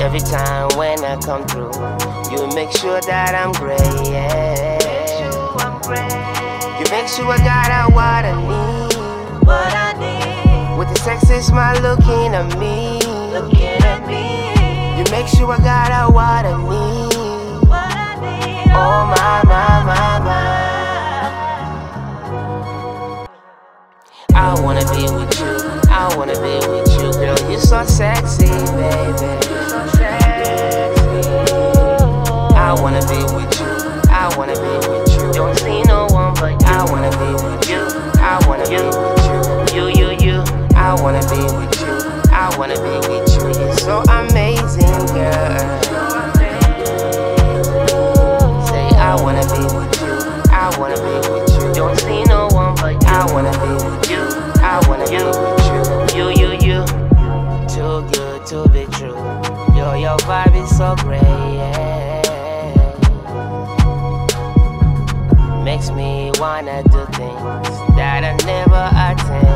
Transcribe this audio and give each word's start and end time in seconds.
Every 0.00 0.20
time 0.20 0.68
when 0.76 1.02
I 1.04 1.18
come 1.20 1.46
through, 1.48 1.72
you 2.30 2.46
make 2.54 2.70
sure 2.70 3.00
that 3.00 3.34
I'm 3.34 3.52
great. 3.52 3.80
You 6.78 6.90
make 6.90 7.08
sure 7.08 7.26
I 7.26 7.38
got 7.38 7.92
what 7.92 8.24
I 8.24 8.86
need. 8.86 8.91
What 9.52 9.74
I 9.74 9.92
need, 10.02 10.78
With 10.78 10.88
the 10.88 10.98
sexy 11.00 11.40
smile 11.40 11.80
looking 11.82 12.34
at 12.34 12.48
me. 12.58 12.98
looking 13.36 13.82
at 13.92 14.00
me. 14.06 14.24
You 14.98 15.04
make 15.10 15.26
sure 15.28 15.50
I 15.52 15.58
got 15.58 16.12
what 16.12 16.44
I 16.46 16.56
need. 16.56 17.68
What 17.68 17.92
I 18.08 18.10
need, 18.24 18.72
Oh, 18.72 18.80
oh 18.80 19.02
my, 19.12 19.42
my, 19.52 19.68
my, 19.88 20.18
my. 20.26 20.42
I 24.34 24.60
wanna 24.62 24.84
be 24.94 25.02
with 25.14 25.38
you. 25.40 25.52
I 25.90 26.14
wanna 26.16 26.34
be 26.34 26.54
with 26.70 26.88
you, 26.96 27.12
girl. 27.20 27.38
You're 27.50 27.60
so 27.60 27.84
sexy, 27.84 28.48
baby. 28.48 29.41
So 43.82 44.00
amazing, 44.02 45.06
girl. 45.12 45.82
Say 48.68 48.86
I 48.94 49.18
wanna 49.20 49.42
be 49.42 49.62
with 49.74 50.00
you. 50.00 50.14
I 50.52 50.72
wanna 50.78 50.94
be 50.96 51.14
with 51.28 51.50
you. 51.54 51.74
Don't 51.74 51.98
see 51.98 52.22
no 52.24 52.46
one 52.52 52.76
but 52.76 52.92
you. 52.92 53.08
I 53.08 53.26
wanna 53.32 53.50
be 53.50 53.72
with 53.84 54.08
you. 54.08 54.22
I 54.62 54.80
wanna 54.86 55.06
be 55.10 55.18
with 55.18 55.66
you. 55.66 55.82
You, 56.16 56.26
you, 56.40 56.50
you. 56.62 56.86
Too 57.66 58.06
good 58.12 58.46
to 58.46 58.68
be 58.68 58.86
true. 58.96 59.18
Yo, 59.76 59.94
your 59.94 60.16
vibe 60.28 60.54
is 60.62 60.76
so 60.76 60.94
great. 60.96 61.20
Yeah. 61.20 62.22
Makes 65.64 65.90
me 65.90 66.30
wanna 66.38 66.84
do 66.84 67.04
things 67.18 67.68
that 67.96 68.22
I 68.22 68.36
never 68.46 68.84
attain. 68.94 69.51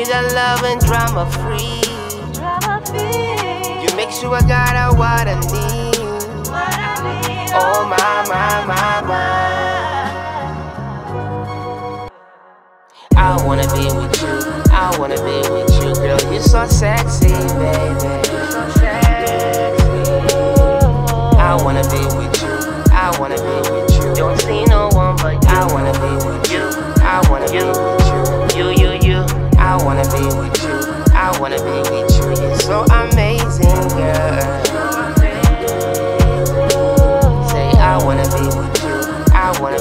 Me 0.00 0.06
that 0.06 0.32
love 0.32 0.64
and 0.64 0.80
drama 0.80 1.28
free? 1.30 1.80
Drama 2.32 2.80
free. 2.86 3.82
You 3.82 3.90
make 3.96 4.10
sure 4.10 4.34
I 4.34 4.40
got 4.40 4.74
out 4.74 4.96
what 4.96 5.28
I 5.28 5.36
need. 5.52 5.98
What 6.48 6.72
I 6.72 6.94
need, 7.04 7.50
Oh 7.52 7.84
my, 7.84 7.96
my, 8.30 8.64
my, 8.70 9.00
my. 9.10 9.60
I 13.16 13.46
wanna 13.46 13.66
be 13.74 13.84
with 13.92 14.22
you. 14.22 14.34
I 14.72 14.96
wanna 14.98 15.16
be 15.16 15.36
with 15.52 15.70
you, 15.76 15.94
girl. 15.94 16.20
You're 16.32 16.40
so 16.40 16.66
sexy, 16.66 17.28
baby. 17.60 18.24
So 18.52 18.62
sexy. 18.80 20.00
I 21.36 21.60
wanna 21.62 21.84
be 21.94 22.02
with 22.16 22.42
you. 22.42 22.54
I 22.92 23.14
wanna 23.18 23.36
be 23.36 23.70
with 23.70 23.90
you. 23.96 24.14
Don't 24.14 24.38
see 24.40 24.64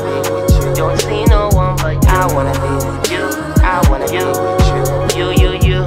be 0.10 0.30
with 0.32 0.66
you. 0.66 0.76
Don't 0.76 1.00
see 1.00 1.26
no 1.26 1.50
one 1.54 1.76
but 1.78 1.94
you. 2.04 2.10
I 2.10 2.34
wanna 2.34 2.54
be 2.54 2.86
with 2.86 3.12
you. 3.12 3.24
I 3.64 3.82
wanna 3.90 4.08
be 4.08 4.18
with 4.18 5.18
you. 5.18 5.20
You, 5.20 5.32
you, 5.42 5.52
you. 5.68 5.80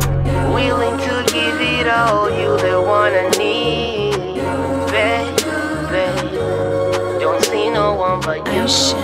Willing 0.55 0.97
to 0.99 1.25
give 1.33 1.61
it 1.61 1.89
all. 1.89 2.31
You 2.31 2.57
the 2.59 2.81
one 2.83 3.13
I 3.13 3.29
need, 3.39 4.13
baby. 4.93 6.39
Don't 7.21 7.43
see 7.45 7.71
no 7.71 7.95
one 7.95 8.21
but 8.21 8.47
you. 8.55 8.63
Ocean. 8.63 8.99